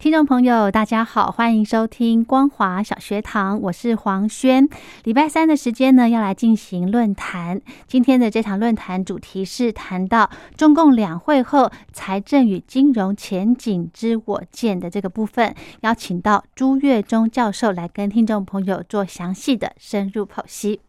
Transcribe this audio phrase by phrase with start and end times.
[0.00, 4.66] 听众朋友，大家好，欢迎收听光华小学堂，我是黄轩。
[5.04, 7.60] 礼拜三的时间呢，要来进行论坛。
[7.86, 20.80] 今天的这场论坛主题是谈到中共两会后财政与金融前景之我见的这个部分，邀请到朱月忠教授来跟听众朋友做详细的深入剖析。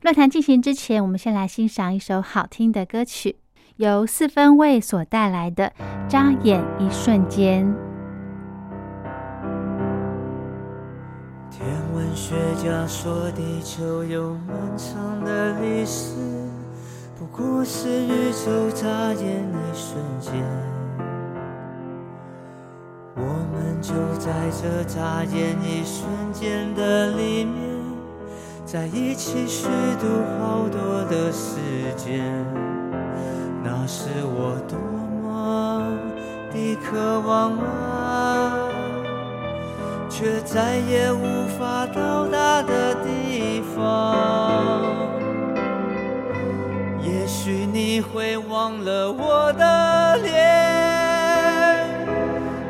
[0.00, 3.36] 论坛进行之前，我们先来欣赏一首好听的歌曲，
[3.76, 5.72] 由四分卫所带来的
[6.08, 7.64] 《眨眼一瞬间》。
[11.52, 16.14] 天文学家说，地球有漫长的历史，
[17.18, 20.32] 不过是宇宙眨眼一瞬间。
[23.14, 23.20] 我
[23.52, 27.60] 们就在这眨眼一瞬间的里面，
[28.64, 29.66] 在一起虚
[30.00, 30.06] 度
[30.40, 31.58] 好多的时
[31.98, 32.24] 间。
[33.62, 34.78] 那是我多
[35.22, 35.86] 么
[36.50, 38.41] 的渴望啊！
[40.12, 44.84] 却再也无法到达的地方。
[47.00, 50.34] 也许你会忘了我的脸，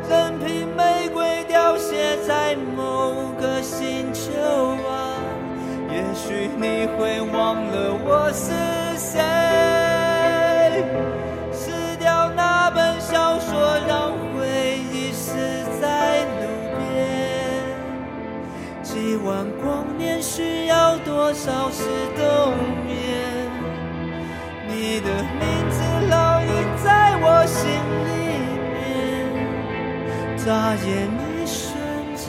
[0.09, 4.31] 任凭玫瑰凋谢在某个星球
[4.87, 5.19] 啊。
[5.91, 8.53] 也许你会忘了我是
[8.97, 9.19] 谁，
[20.35, 22.55] 需要多少次冬
[22.87, 22.97] 眠？
[24.67, 26.49] 你的名字烙印
[26.83, 27.61] 在我心
[28.09, 28.11] 里
[28.73, 28.75] 面，
[30.35, 30.89] 眨眼
[31.21, 31.77] 一瞬
[32.15, 32.25] 间，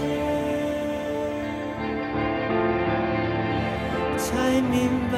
[4.19, 4.75] 才明
[5.11, 5.17] 白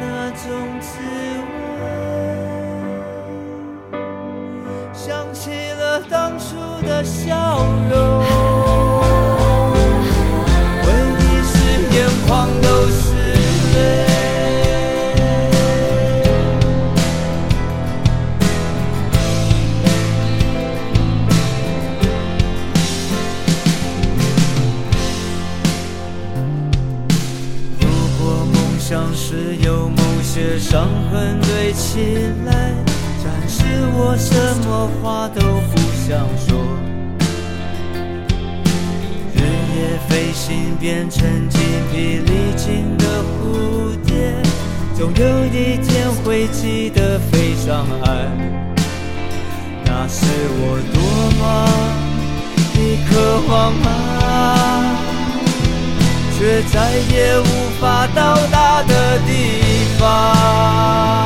[0.00, 0.44] 那种
[0.80, 0.98] 滋
[3.92, 3.94] 味，
[4.92, 8.15] 想起了当初的笑容。
[56.62, 59.60] 再也无法到达的地
[59.98, 61.25] 方。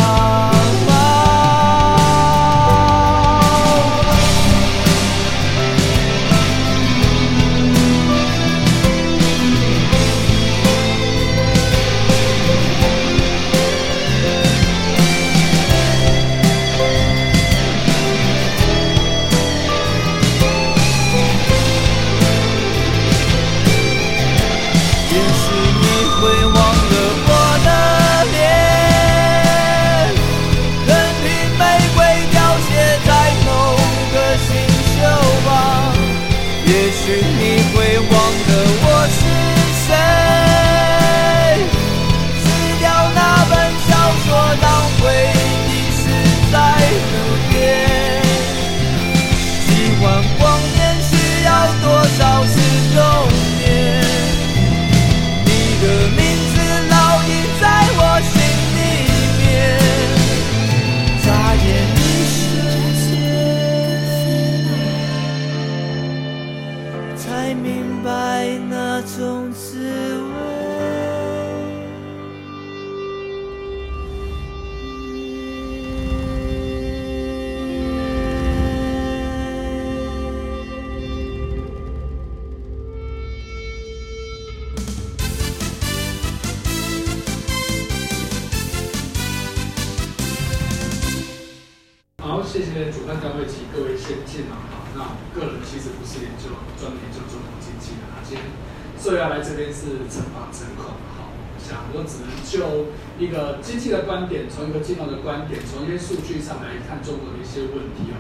[106.87, 108.17] 看中国的一些问题哦。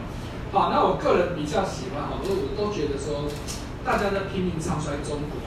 [0.53, 3.31] 好，那我个人比较喜欢，好多我都觉得说，
[3.85, 5.39] 大家在拼命唱衰中国，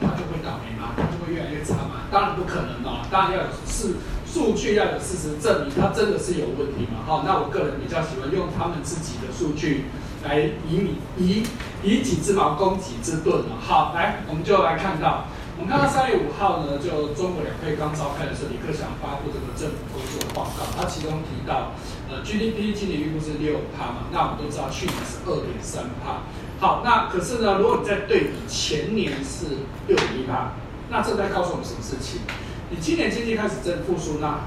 [0.00, 0.92] 它就会倒霉吗？
[0.96, 2.10] 它就会越来越差吗？
[2.10, 3.96] 当然不可能哦，当然要有事。
[4.28, 7.00] 数据要有事实证明，它真的是有问题嘛？
[7.06, 9.86] 好，那我个人比较喜欢用他们自己的数据
[10.22, 10.38] 来
[10.68, 11.42] 以你以
[11.82, 13.56] 以己之矛攻己之盾了。
[13.58, 15.24] 好，来，我们就来看到，
[15.56, 21.72] 我们看到三月五号呢，就中国两会刚召开的时候，李克强发布这个政府工作报告，他其中提到，
[22.10, 24.08] 呃，GDP 今年预估是六帕嘛？
[24.10, 26.22] 那我们都知道去年是二点三帕。
[26.58, 30.52] 好，那可是呢，如果你再对比前年是六点一帕，
[30.90, 32.22] 那这在告诉我们什么事情？
[32.70, 34.40] 你今年经济开始正复苏，那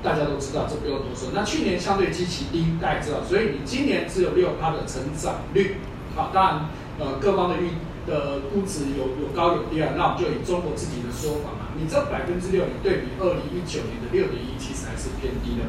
[0.00, 1.30] 大家都知道，这不用多说。
[1.34, 5.78] 那去年相对极其低，大家知道，所以你今年只有六趴的成长率。
[6.14, 6.70] 好，当然，
[7.00, 7.70] 呃，各方的预
[8.06, 9.90] 的估值有有高有低啊。
[9.96, 15.66] 那我们就以中国自己的说法嘛，你这百分之六，你对比二零一九年的六点一，其实还是偏低的。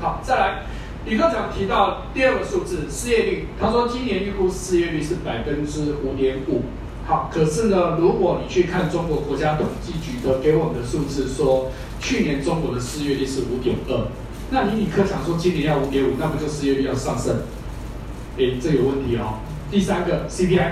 [0.00, 0.62] 好，再来，
[1.04, 6.62] 李科长提到第二个数字，失业率，他说今年预估失业率是百分之五点五。
[7.04, 14.06] 好，可是呢，如果你去看中国国家统计局的给我们的数字，说去年中国的失业率是五点二，
[14.50, 17.38] 那你李科长说今年要五点五，那不就失业率要上升？
[18.38, 19.40] 哎，这有问题哦。
[19.72, 20.70] 第三个 CPI，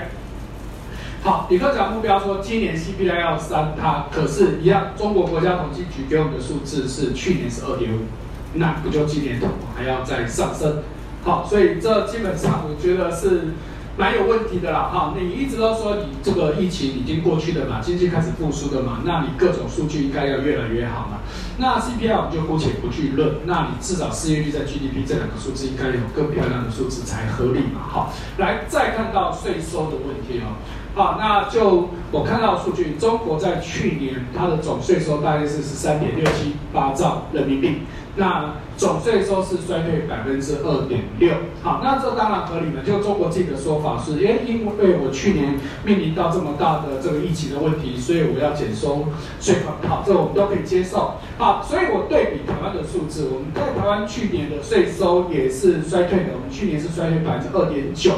[1.23, 8.05] 好，李科长目标说今年 CPI 要三，它可是一样，中国国家统计局给我们的数字是去年是二点五，
[8.53, 9.39] 那不就今年
[9.75, 10.83] 还要再上升？
[11.23, 13.53] 好，所以这基本上我觉得是。
[13.97, 15.13] 蛮有问题的啦，哈！
[15.19, 21.19] 你一直都说你这个疫情已经过去的嘛，经济开始复苏的嘛，那你各种数据应该要越来越好嘛。
[21.57, 28.13] 那 CPI 我们就姑且不去论，那你至少失业率在 GDP 这两个数字应该有更漂亮的数字才合理嘛，好。
[28.37, 30.55] 来，再看到税收的问题哦，
[30.93, 37.83] 好，那就我看到数据，中国在去年它的总税收大概是十三点六七八兆人民币。
[38.17, 41.33] 那总税收是衰退百分之二点六，
[41.63, 42.83] 好，那这当然合理了。
[42.85, 49.05] 就中国自己的说法是，因为因为我去年面临到这么大的这个疫情的问题，所以我要减收
[49.39, 51.13] 税款，好，这我们都可以接受。
[51.37, 58.11] 好，所以我对比台湾的数字，我们在台湾去年的税收也是衰退的，我们去年是衰退百分之二点九，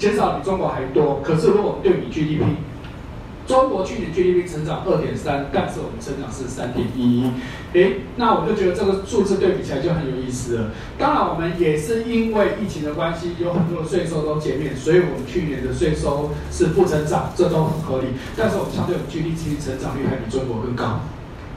[0.00, 1.20] 减少比中国还多。
[1.22, 2.42] 可是如果我们对比 GDP。
[3.46, 7.24] 中国去年 GDP 成长二点三，但是我们成长是三点一，
[7.72, 10.70] 诶，那我就觉得这个数字对比起来就很有意思了。
[10.96, 18.08] 当然，我们也是因为疫情的关系，有很多的税收都减免，所以我们去年的税收是负增长，这都很合理。
[18.36, 21.00] 但是我们相对我们 GDP 成长率还比中国更高，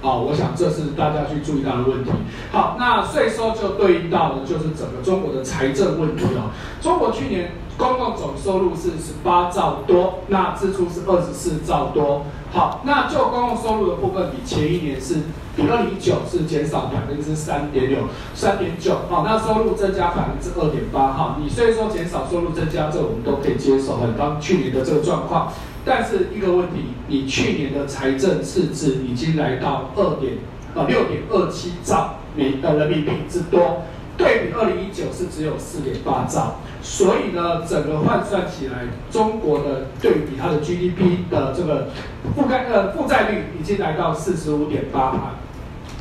[0.02, 2.10] 啊，我想这是大家去注意到的问题。
[2.52, 6.50] 好，那税收就对应到的就是整个中国的财政问题哦。
[6.82, 7.52] 中国去年。
[7.78, 12.24] 公共总收入是十八兆多，那支出是二十四兆多。
[12.52, 15.16] 好，那就公共收入的部分，比前一年是
[15.56, 18.00] 比二零一九是减少百分之三点六，
[18.36, 18.98] 三点九。
[19.10, 21.14] 好，那收入增加百分之二点八。
[21.14, 25.52] 哈，你虽然说减少收入增加，这我们都可以接受，很当去年的这个状况。
[25.84, 30.34] 但是一个问题，你去年的财政赤字已经来到二点
[30.76, 33.82] 呃六点二七兆美呃人民币之多。
[34.18, 41.88] 对比二零一九是只有四点八兆，所以呢，整个换算起来，中国的对比它的 GDP 的这个
[42.36, 45.18] 覆盖呃负债率已经来到四十五点八帕。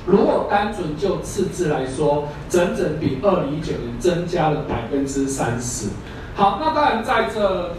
[0.04, 5.88] 如果单纯就赤字来说，整整比二零一九年增加了百分之三十。
[6.34, 7.76] 好，那当然在这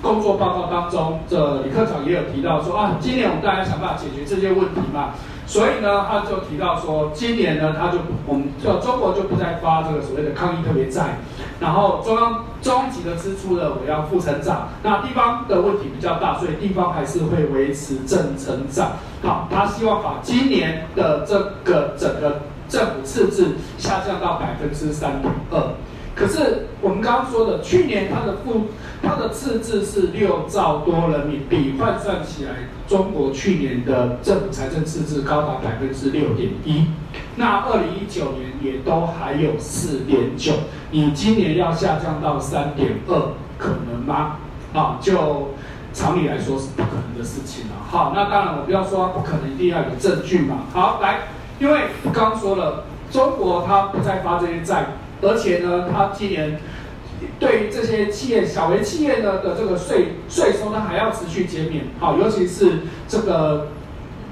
[0.00, 5.14] 工作报告当中，这李科长也有提到说啊，今年我们大家想办法解决这些问题嘛。
[5.46, 11.18] 所以呢，他就提到说，今年呢，他就我们就中国就不再发这个所谓的抗疫特别债，
[11.60, 14.68] 然后中央中级的支出呢，我要负成长。
[14.82, 18.92] 那地方的问题比较大，所以地方还是会维持正成长。
[19.22, 25.62] 好，他希望把今年的这个整个政府赤字下降到百分之三点二。
[26.16, 28.66] 可是我们刚刚说的，去年他的负
[29.06, 32.50] 它的赤字是六兆多人民币，换算起来，
[32.88, 36.86] 中国去年的政府财政赤字高达百分之六点一。
[37.36, 40.54] 那二零一九年也都还有四点九，
[40.90, 44.38] 你今年要下降到三点二，可能吗？
[44.74, 45.52] 啊，就
[45.94, 47.74] 常理来说是不可能的事情了。
[47.88, 50.64] 好，那当然我不要说不可能，一定要有证据嘛。
[50.72, 51.28] 好，来，
[51.60, 51.82] 因为
[52.12, 54.86] 刚说了，中国它不再发这些债。
[55.22, 56.60] 而且呢，它今年
[57.38, 61.84] 对于这些企业、小微企业呢的这个税税收呢，还要持续减免。
[61.98, 63.68] 好，尤其是这个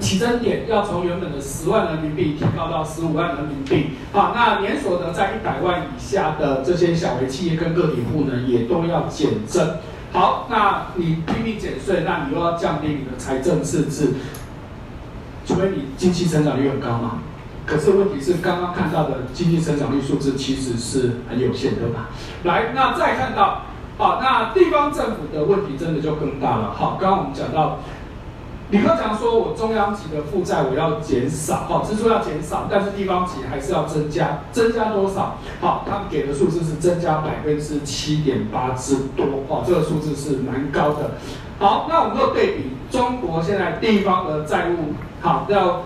[0.00, 3.90] 起征点要从原本的十万人民币提高到十五万人民币。
[4.12, 9.76] 好，那年所得在一百万以下的这些小微企业跟个体户呢，也都要减征。
[10.12, 14.14] 好，那你拼命减税，那你又要降低你的财政赤字，
[15.44, 17.18] 除非你经济增长率很高嘛。
[17.66, 22.06] 可是问题是，刚刚看到的经济成长率数字其实是很有限的嘛。
[22.44, 23.62] 来，那再看到，
[23.98, 26.74] 好，那地方政府的问题真的就更大了。
[26.76, 27.78] 好，刚刚我们讲到。
[28.70, 35.36] 李克强说：“我中央级的负债我要减少，哈，支出要减少，但是地方级还是要增加，增加多少？
[35.60, 41.12] 好，他们给的数字是增加百分之七点八之多，哈，这个数字是蛮高的。
[41.58, 45.82] 好，那我们做对比，中国现在地方的债务，好，要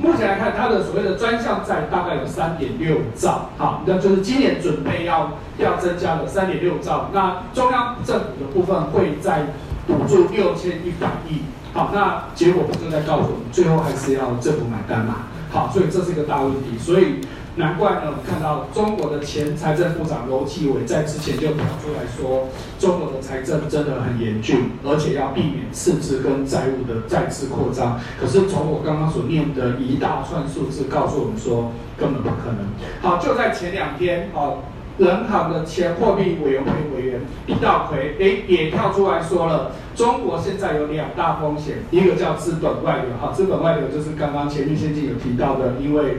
[0.00, 7.10] 目前来看，它的所谓的专项债大概有三点六兆，好，那就是今年准备要要增加的三点六兆。
[7.12, 9.46] 那中央政府的部分会在
[9.86, 11.42] 补助六千一百亿。”
[11.74, 15.26] 好，那结果不就在告诉我们，最后还是要政府买单嘛？
[15.50, 17.16] 好，所以这是一个大问题，所以
[17.56, 28.00] 难怪呢，我们看到中国的前财政部长楼继伟在之前就跳出来说，中国的财政真的很严峻，而且要避免赤字跟债务的再次扩张。
[28.20, 32.66] 可是从我刚刚所念的一大串数字告诉我们说，根本不可能。
[33.00, 34.64] 好，就在前两天，好。
[34.96, 46.18] 人行的前货币委员会委员李道奎，诶，也跳出来说了，中国现在有两大风险，一个叫资本外流，哈，资本外流就是刚刚前面先进有提到的，因为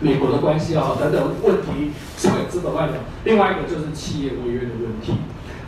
[0.00, 1.92] 美国的关系啊等等问题，
[2.22, 2.94] 会有资本外流。
[3.24, 5.14] 另外一个就是企业违约的问题。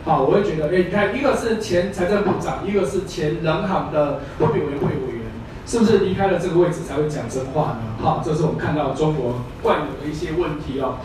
[0.05, 5.21] 好，我会觉得，诶，你看，一个是前财政部长，一个是前人行的货币委员会委员，
[5.65, 7.95] 是不是离开了这个位置才会讲真话呢？
[8.01, 10.95] 好，这是我们看到中国惯有的一些问题哦。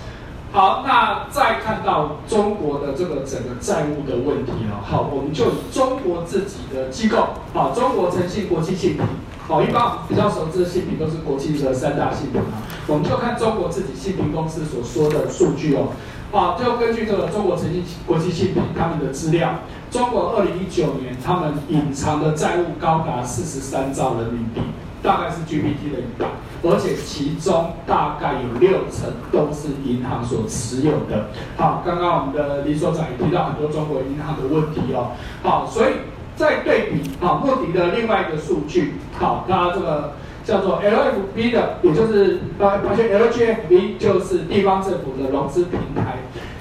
[0.50, 4.82] 好，那再看到中国的这个整个债务的问题哦。
[4.82, 7.18] 好，我们就以中国自己的机构，
[7.54, 9.06] 好，中国诚信国际信评，
[9.49, 12.61] 好，一般比较熟知的信评都是国际的三大信评啊。
[12.87, 15.88] 我们就看中国自己信评公司所说的数据哦。
[16.31, 24.61] 好，就根据这个中国诚信国际信评他们的资料，中国二零一九年他们隐藏的债务高达四十三兆人民币。
[25.00, 26.28] 大概是 GPT 的一半，
[26.64, 31.28] 而且其中大概有六成都是银行所持有的。
[31.57, 35.12] 好，刚刚我们的李所长也提到很多中国银行的问题哦。
[35.40, 35.93] 好，所以
[36.38, 40.14] 再对比好莫迪的另外一个数据，好，它这个
[40.45, 46.18] 叫做 LFB 的，也就是呃，发现 LGFB 就是地方政府的融资平台，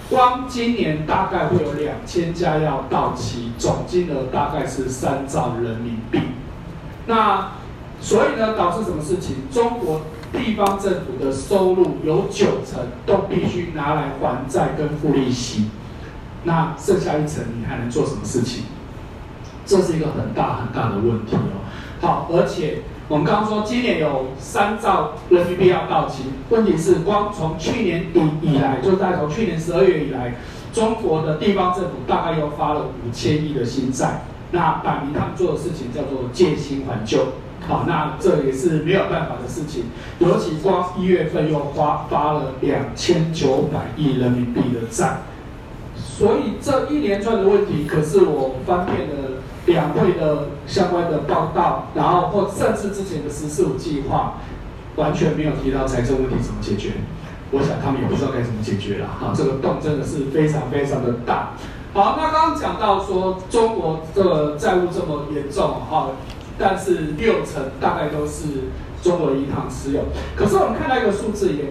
[0.09, 6.21] 光今年大概会有两千家要到期，总金额大概是三兆人民币。
[7.05, 7.51] 那
[8.01, 9.35] 所以呢，导致什么事情？
[9.51, 10.01] 中国
[10.33, 15.69] 地方政府的收入有九成都必须拿来还债跟付利息，
[16.43, 18.63] 那剩下一层你还能做什么事情？
[19.67, 21.61] 这是一个很大很大的问题哦。
[21.99, 30.35] 好，而且我们刚刚说今年有三兆人民币要到期，问题是光从去年底以来，就在从去年十二月以来，
[30.71, 34.21] 中国的地方政府大概又发了五千亿的新债，
[34.51, 37.19] 那摆明他们做的事情叫做借新还旧。
[37.67, 39.85] 好，那这也是没有办法的事情。
[40.19, 45.17] 尤其光一月份又发发了两千九百亿人民币的债，
[45.97, 49.26] 所以这一连串的问题，可是我翻遍了
[49.67, 54.37] 两会的相关的报道，然后或甚至之前的“十四五”计划，
[54.95, 56.93] 完全没有提到财政问题怎么解决。
[57.51, 59.07] 我想他们也不知道该怎么解决了。
[59.07, 61.53] 哈，这个洞真的是非常非常的大。
[61.93, 66.09] 好，那刚刚讲到说中国这个债务这么严重，哈。
[66.59, 68.71] 但是六成大概都是
[69.03, 70.05] 中国银行持有。
[70.35, 71.65] 可是我们看到一个数字也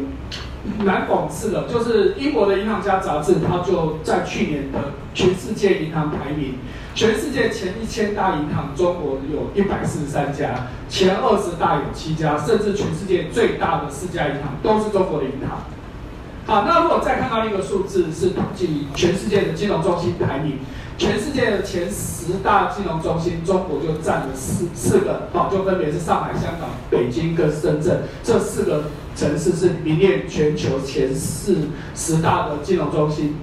[0.78, 4.78] 蛮讽刺的，就是英国的银行家杂志，它就在去年的
[5.14, 6.54] 全世界银行排名，
[6.94, 15.58] 全世界前一千大银行，中国有一百四十三家，前二十大有七家，甚至全世界最大的四家银行都是中国的银行。
[16.46, 20.58] 好，那如果再看到一个数字，是统计全世界的金融中心排名。
[20.98, 28.84] 全世界的前十大金融中心，中国就占了四四个，好，就分别是上海、香港、北京跟深圳这四个
[29.16, 33.34] 城市是名列全球前四十大的金融中心。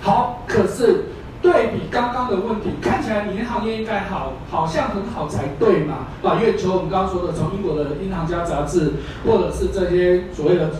[0.00, 1.06] 好，可是
[1.42, 6.06] 对比刚刚的问题，看起来银行业应该好，好像很好才对嘛？
[6.22, 8.92] 啊，因为从我们刚刚说的，从英国的银行家杂志，
[9.26, 10.70] 或者是这些所谓的。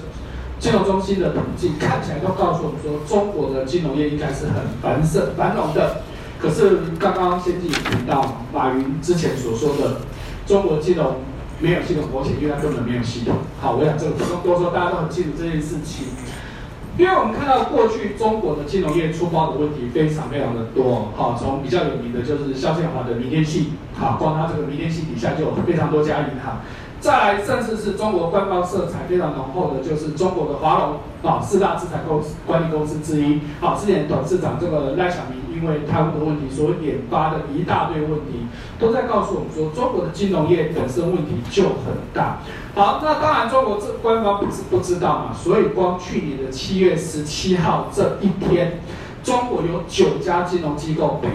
[0.61, 6.03] 金融中心的统计看起来都告诉我们说，中国的金融业应该是很繁盛繁荣的。
[6.39, 10.03] 可是刚刚先进提到马云之前所说的，
[10.47, 11.15] 中国金融
[11.61, 13.37] 没有系统保险，因为它根本没有系统。
[13.61, 16.09] 好，我想这个不用多说，大家都很清楚这件事情。
[16.99, 26.61] 因为我们看到过去中国的金融业出包的问题非常非常的多，好，从比较有名的就是肖建华的民天系，好，光他这个民天系底下就有非常多家银行。
[27.01, 33.41] 再来，甚至是中国官方色彩非常浓厚的，就是中国的华龙啊，四大资产公司管理公司之一。
[33.61, 38.47] 好，之前董事长这个赖小明因为贪污的问题所引发的一大堆问题，
[38.79, 42.39] 都在告诉我们说，中国的金融业本身问题就很大。
[42.75, 48.81] 好，那当然中国这官方不是不知道嘛，所以光去年的七月十七号这一天，
[49.23, 51.29] 中国有九家金融机构被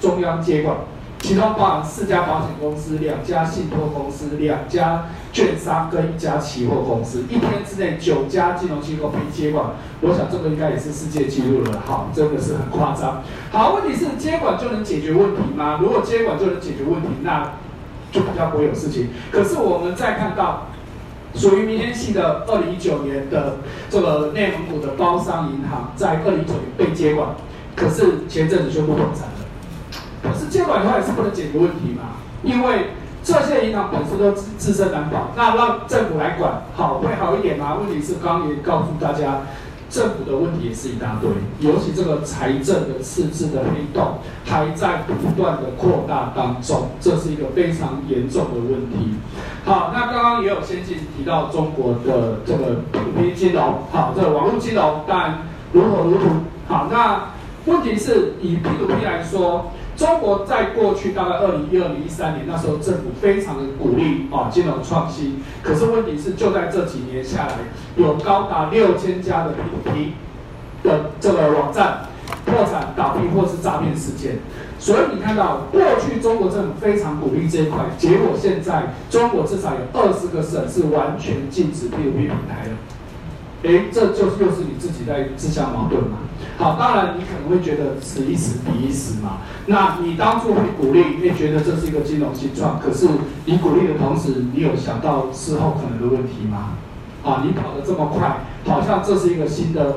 [0.00, 0.76] 中央接管。
[1.18, 5.06] 其中包含四家保险公司、两家信托公司、两家
[5.36, 7.24] 券商跟一家期货公司。
[7.28, 9.66] 一天之内，九家金融机构被接管，
[10.00, 11.82] 我想这个应该也是世界纪录了。
[11.84, 13.22] 好，真的是很夸张。
[13.52, 15.78] 好，问题是接管就能解决问题吗？
[15.78, 17.52] 如果接管就能解决问题，那
[18.10, 19.08] 就比较不会有事情。
[19.30, 20.68] 可是我们再看到，
[21.34, 23.58] 属于明天系的二零一九年的
[23.90, 27.28] 这个内蒙古的包商银行，在二零一九年被接管，
[27.74, 29.34] 可是前阵子宣布破产了。
[30.22, 32.86] 可是接管的话也是不能解决问题嘛，因为
[33.26, 37.76] 这些银行本身都自自身难保，那让政府来管，好会好一点吗？
[37.76, 39.40] 问题是刚刚也告诉大家，
[39.90, 41.28] 政府的问题也是一大堆，
[41.58, 49.16] 尤其这个财政的赤字的黑洞还在不断的扩大当中，这是一个非常严重的问题。
[49.64, 55.38] 好，那刚刚也有先进提到中国的这个 P2P 金融，好，这个网络金融但
[55.72, 56.28] 如火如荼。
[56.68, 57.22] 好，那
[57.64, 59.72] 问题是以 P2P 来说。
[59.96, 65.42] 中国在过去大概二零一二、零一三年，那时候政府非常的鼓励啊金融创新。
[65.62, 67.54] 可是问题是，就在这几年下来，
[67.96, 69.52] 有高达六千家的
[69.84, 70.12] P P
[70.86, 72.02] 的这个网站
[72.44, 74.36] 破产、倒闭或是诈骗事件。
[74.78, 82.76] 所以你看到过去中国政府非常鼓励这一块，结果现在中国至少有二十个省是完全禁止 P2P 平台了。
[83.66, 86.18] 哎，这就又是你自己在自相矛盾嘛。
[86.56, 89.38] 好，当然你可能会觉得此一时彼一时嘛。
[89.66, 93.08] 那你当初会鼓励，因为觉得这是一个金融新创，可是
[93.44, 96.78] 你鼓励的同时，你有想到事后可能的问题吗？
[97.24, 99.96] 啊，你跑得这么快，好像这是一个新的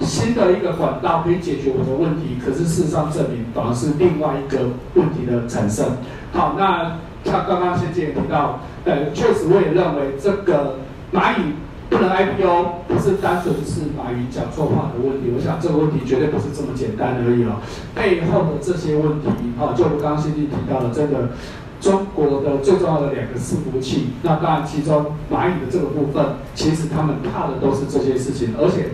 [0.00, 5.96] 新的一个管道可以解决我的问题，可是事实上证明反而是另外一个问题的产生。
[6.32, 10.76] 好，那像刚刚先姐提到，呃，确实我也认为这个
[11.12, 11.54] 蚂蚁。
[11.88, 17.64] 不能 IPO 不是单纯是马云讲错话的问题，我想这个问题绝对不是这么简单而已哦。
[17.94, 21.30] 背后的这些问题，哦，就我刚刚先提到的，真的
[21.80, 26.22] 中国的最重要的两个伺服器，那当然其中蚂蚁的这个部分，
[26.54, 28.92] 其实他们怕的都是这些事情，而且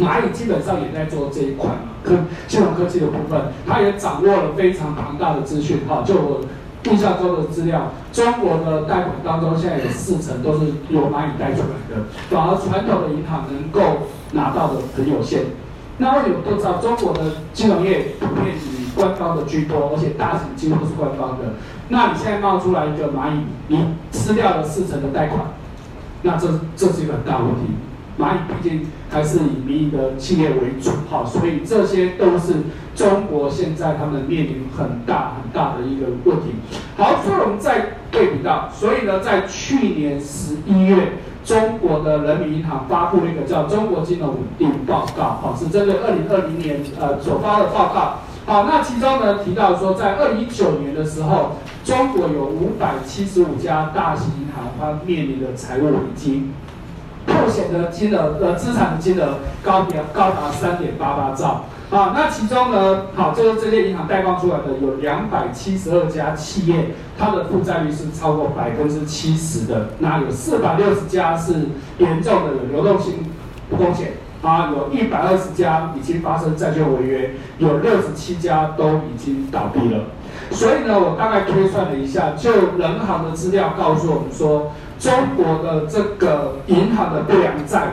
[0.00, 2.16] 蚂蚁基本上也在做这一块嘛，科
[2.48, 6.40] 金融科技的部分，它也掌握了非常庞大的资讯，哈，就我。
[6.86, 15.42] 印象中的资料，中国的贷款当中，现在有四成都是由蚂蚁贷出来的，反而传统的银行能够拿到的很有限。
[15.98, 17.22] 那我有都知道，中国的
[17.52, 21.54] 金融业普遍以官方的居多，而且大型几乎都是官方的。
[21.88, 25.40] 那你现在冒出来一个蚂蚁，你吃掉了四成的贷款，
[26.22, 27.72] 那这这是一个很大问题。
[28.18, 32.54] 蚂蚁毕竟还是以民营的企业为主，好，所以这些都是
[32.94, 36.54] 中国现在他们面临很大很大的一个问题。
[36.96, 41.12] 好，所以我们再对比到，所以呢，在去年十一月，
[41.44, 48.20] 中国的人民银行发布了一个叫《中国金融稳定报告》，好，是针对二零二零年呃所发的报告。
[48.46, 56.44] 好，那其中呢提到说，在二零一九年的时候，中国有五百七十五家大型银行它面临的财务危机。
[57.26, 62.14] 破险的金额，呃，资产的金额高达高达三点八八兆啊。
[62.14, 69.88] 那其中呢，好，就是这些银行贷放出来的有两百七十二家企业，它的负债率是超过百分之七十的。
[69.98, 71.52] 那有四百六十家是
[71.98, 73.14] 严重的流动性
[73.76, 74.12] 风险
[74.42, 80.04] 啊，有一百二十家已经发生债券违约，有六十七家都已经倒闭了。
[80.52, 84.70] 所以呢，我大概推算了一下，就人行的资料告诉我们说。
[84.98, 87.92] 中国的这个银行的不良债，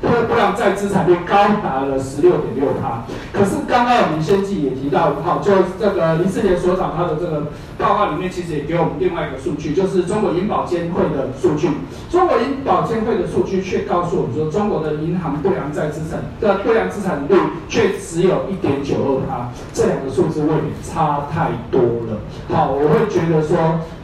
[0.00, 3.04] 不不良债资产率高达了十六点六趴。
[3.32, 11.68] 可是刚刚我们先记也提到，好，就这个林世杰所长他的这个报告里面，其实也给我们另外一个数据，就是中国银保监会的数据。
[12.10, 17.34] 中国银保监会的数据却告诉我们说，中国的银行不良债资产的不良资产率
[17.68, 22.20] 却只有一点九二趴，这两个数字未免差太多了。
[22.48, 23.56] 好，我会觉得说。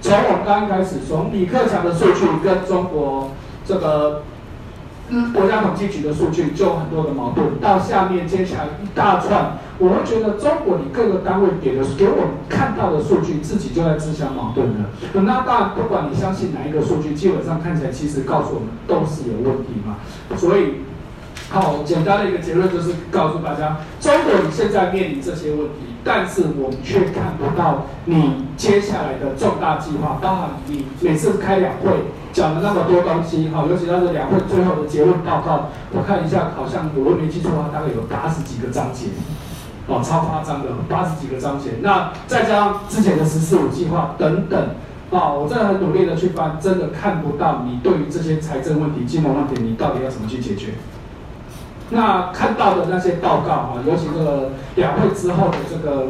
[0.04, 3.30] 从我们刚刚开始，从李克强的数据跟中国
[3.66, 4.20] 这个
[5.32, 14.90] 国家统计局的数据就有很多的矛盾，到下面接下来一大串，我会觉得中国你各个单位给的给我们看到的数据，自己就在自相矛盾的。
[15.22, 19.96] 那当然，不管你相信哪一个数据，基本上看起来其实告诉我们都是有问题嘛。
[20.36, 20.76] 所以
[21.54, 31.92] 好，简单的一个结论就是告诉大家，中国你现在面临这些问题，但是我们却看不到你接下来的重大计划，包含你每次开两会
[32.32, 39.06] 讲了那么多东西，哈，尤其那是两会最后的结论报告，我看一下，好像我没记错的话，大概有八十几个章节，
[39.86, 44.60] 哦，超夸张的，八十几个章节，那再加上之前的“十四五”计划等等。
[45.12, 50.72] 啊，我真的很努力的去翻，真的看不到你对于这些财政问题、金融问题，你到底要怎么去解决？
[51.90, 56.08] 那看到的那些报告啊，尤其这个两会之后的这个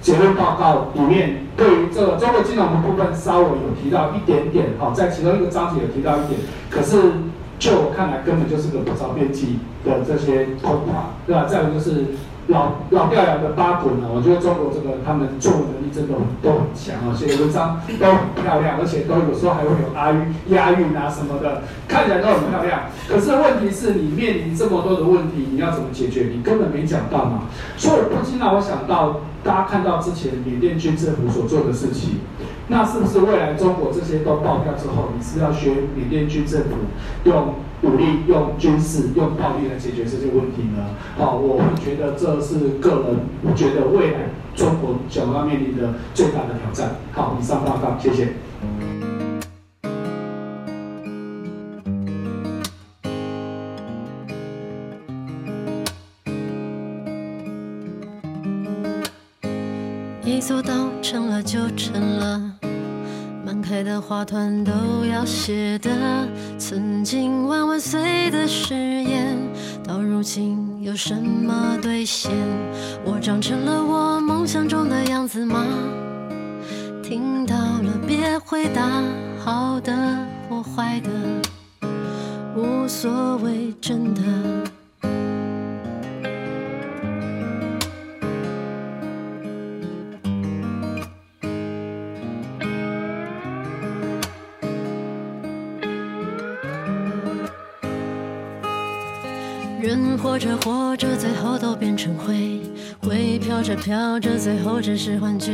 [0.00, 7.12] 结论报告里面，对于这个中国金融的部分稍微有提到一点点，哈，在其中一个章节有提到一点，可是
[7.58, 11.44] 就我看来，根本就是个不着边际的这些空话，对吧？
[11.46, 12.06] 再有就是。
[12.50, 14.10] 老老掉牙的八股呢？
[14.12, 22.90] 我觉得中国这个他们作文能力真的都很强啊，写文章都很漂亮，而且都有时候还会有押韵、押韵啊什么的，看起来都很漂亮。
[23.08, 26.28] 可是问题是你面临这么多的问题，你要怎么解决？
[26.34, 27.46] 你根本没讲到嘛。
[27.76, 32.20] 所以不禁让我想到，大家看到之前缅甸军政府所做的事情。
[32.66, 36.68] 那是不是未来中国这些都爆掉之后，你是要学缅甸军政府
[37.24, 40.84] 用武力、用军事、用暴力来解决这些问题呢？
[41.16, 46.96] 好，我会觉得这是个人觉得未来中国将要面临的最大的挑战。
[47.12, 48.34] 好，以上报告，谢谢。
[60.22, 62.59] 一座岛成了就成了。
[63.70, 64.72] 开的花团都
[65.04, 65.88] 要谢的，
[66.58, 69.38] 曾经万万岁的誓言，
[69.86, 72.32] 到如今有什么兑现？
[73.04, 75.64] 我长成了我梦想中的样子吗？
[77.00, 78.82] 听到了别回答，
[79.38, 79.92] 好的
[80.48, 81.88] 或坏的，
[82.56, 84.69] 无所谓，真的。
[100.18, 102.60] 活着活着，最后都变成灰；
[103.00, 105.52] 灰飘着飘着，最后只是幻觉。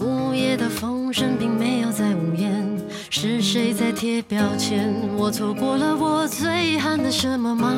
[0.00, 2.66] 午夜的风声并没有在无言，
[3.10, 4.92] 是谁在贴标签？
[5.16, 7.74] 我错过了我最遗憾的什么吗？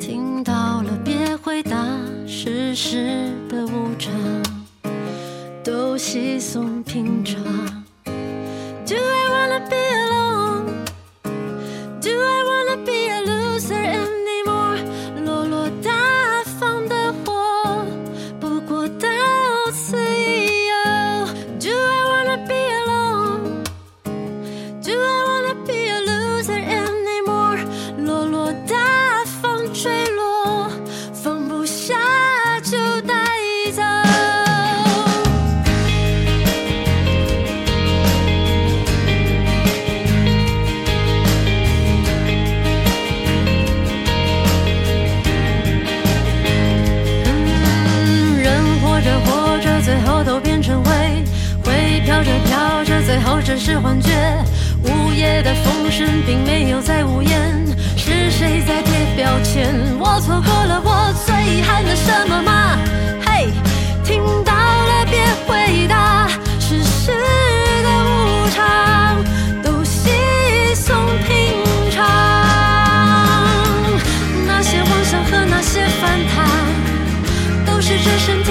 [0.00, 1.86] 听到了别回答，
[2.26, 4.12] 世事的无常
[5.62, 7.40] 都稀松平常。
[8.84, 9.91] Do I wanna be
[51.64, 54.10] 会飘着飘着，最后只是幻觉，
[54.84, 57.64] 午夜的风声并没有在无言，
[57.96, 59.74] 是谁在贴标签？
[59.98, 62.78] 我错过了我最遗憾的什么吗？
[63.24, 63.48] 嘿，
[64.04, 67.12] 听到了别回答，世事
[67.82, 69.24] 的无常
[69.62, 70.10] 都稀
[70.74, 70.94] 松
[71.26, 72.04] 平常，
[74.46, 76.46] 那些妄想和那些反弹，
[77.64, 78.41] 都是这身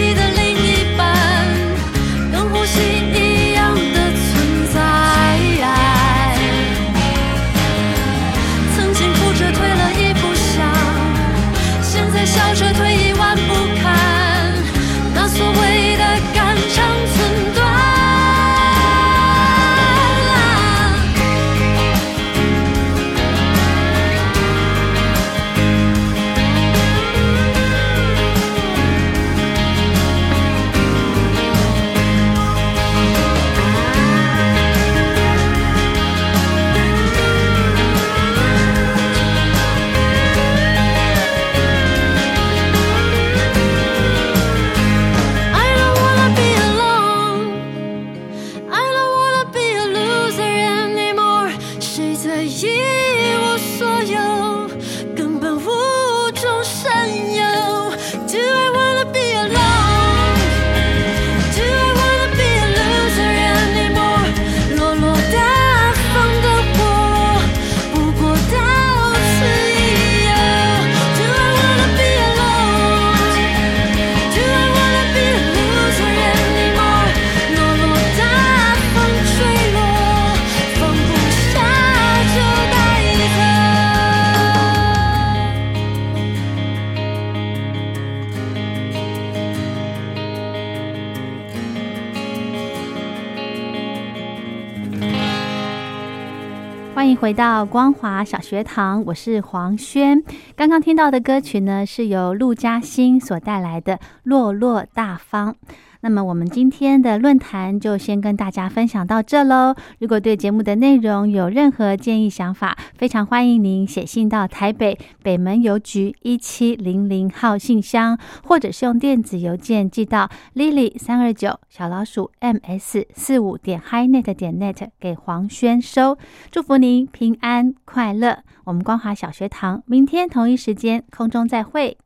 [97.12, 100.24] 迎回到光华小学堂，我是黄轩。
[100.56, 105.54] 刚刚听到的歌曲呢，是由陆嘉欣所带来的《落落大方》。
[106.02, 109.76] 那么我们今天的论坛就先跟大家分享到这喽。
[110.00, 126.18] 如果对节目的内容有任何建议想法，非常欢迎您写信到台北北门邮局一七零零号信箱，或者是用电子邮件寄到 lily 三二九小老鼠 ms 四五点 hinet 点 net 给黄轩收。
[126.50, 128.40] 祝福您平安快乐。
[128.64, 131.98] 我们光华小学堂明天同一时间空中再会。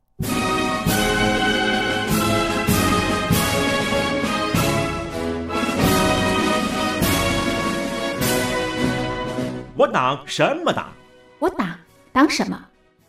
[9.77, 10.87] 我党什么党？
[11.37, 11.67] 我党
[12.13, 12.57] 党什么？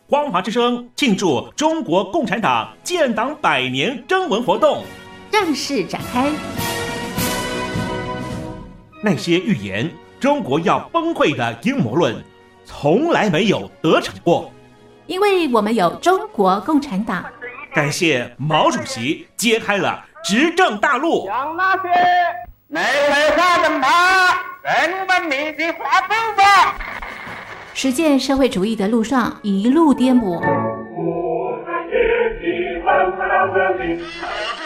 [0.05, 4.83] 光华之声庆祝中国共产党建党百年征文活动，
[5.31, 6.29] 正式展开。
[9.01, 12.21] 那些预言中国要崩溃的阴谋论，
[12.65, 14.51] 从来没有得逞过，
[15.05, 17.23] 因为我们有中国共产党。
[17.73, 21.27] 感谢毛主席揭开了执政大路。
[21.27, 21.89] 将那些
[22.69, 23.87] 内外化的马
[24.61, 26.75] 人文明的划分法，
[27.73, 30.41] 实践社会主义的路上一路颠簸。
[30.41, 30.45] 共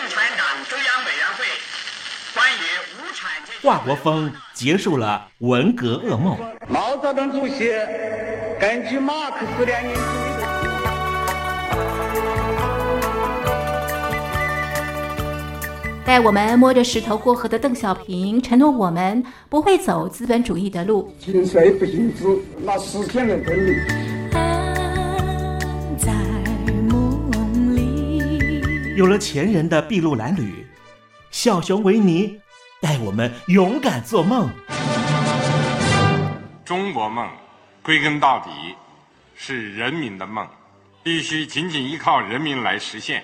[0.10, 1.46] 产党中央委员会
[2.34, 2.64] 关于
[2.98, 6.36] 无产阶级华国锋结束了文革噩梦。
[6.68, 7.72] 毛泽东主席
[8.60, 10.51] 根据马克思列宁主义的。
[16.04, 21.14] 带我们摸着石头过河的邓小平承诺我们不会走资本主义的路。
[21.20, 22.26] 心虽不行之，
[22.64, 23.76] 那实现了真理。
[25.98, 26.12] 在
[26.90, 28.62] 梦里。
[28.98, 30.66] 有了前人的筚路蓝缕，
[31.30, 32.38] 小熊维尼
[32.82, 34.50] 带我们勇敢做梦。
[36.66, 37.30] 中国梦，
[37.84, 38.50] 归根到底
[39.36, 40.48] 是人民的梦，
[41.04, 43.24] 必须紧紧依靠人民来实现。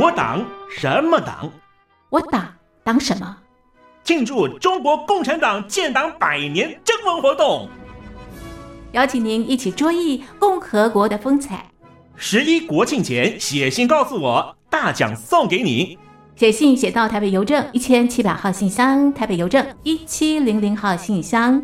[0.00, 1.50] 我党什么党？
[2.08, 2.46] 我党
[2.84, 3.36] 党什么？
[4.04, 7.68] 庆祝中国共产党建党百年征文活动，
[8.92, 11.68] 邀请您一起追忆共和国的风采。
[12.14, 15.98] 十一国庆前写信告诉我，大奖送给你。
[16.36, 21.60] 写信写到台北邮政一千七百号信箱，台北邮政一七零零号信箱。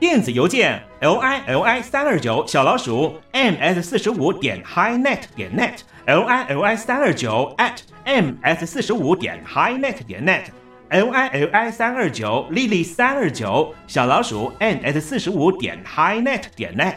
[0.00, 6.62] 电子邮件 l i l i 三二九小老鼠 m s 四十五点 highnet 点 net l i l
[6.62, 10.44] i 三二九 at m s 四十五点 highnet 点 net
[10.88, 16.96] l i l i 三二九 lily 三二九小老鼠 n s 四十五点 highnet 点 net。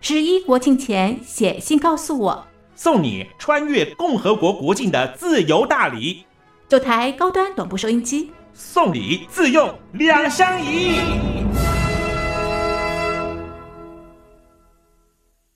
[0.00, 6.24] 十一国庆前写信告诉我，送你穿越共和国国境的自由大礼，
[6.68, 11.00] 九台高端短波收音机，送礼自用两相宜。